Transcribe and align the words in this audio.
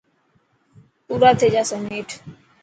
پورا 1.07 1.29
ٿي 1.39 1.47
جاسي 1.53 1.77
نيٺ. 1.85 2.09